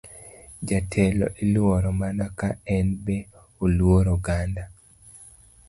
[0.69, 3.17] Jatelo iluoro mana ka en be
[3.63, 4.63] oluoro oganda.